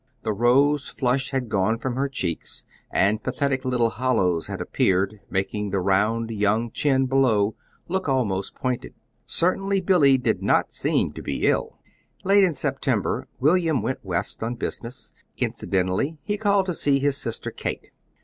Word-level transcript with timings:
The 0.23 0.33
rose 0.33 0.89
flush 0.89 1.29
had 1.29 1.47
gone 1.47 1.77
from 1.77 1.93
her 1.95 2.09
cheeks, 2.09 2.63
and 2.89 3.21
pathetic 3.21 3.63
little 3.63 3.91
hollows 3.91 4.47
had 4.47 4.59
appeared, 4.59 5.19
making 5.29 5.69
the 5.69 5.79
round 5.79 6.31
young 6.31 6.71
chin 6.71 7.05
below 7.05 7.53
look 7.87 8.09
almost 8.09 8.55
pointed. 8.55 8.95
Certainly 9.27 9.81
Billy 9.81 10.17
did 10.17 10.41
seem 10.69 11.13
to 11.13 11.21
be 11.21 11.45
ill. 11.47 11.77
Late 12.23 12.43
in 12.43 12.53
September 12.53 13.27
William 13.39 13.83
went 13.83 14.03
West 14.03 14.41
on 14.41 14.55
business. 14.55 15.13
Incidentally 15.37 16.17
he 16.23 16.35
called 16.35 16.65
to 16.65 16.73
see 16.73 16.97
his 16.97 17.15
sister, 17.15 17.51
Kate. 17.51 17.91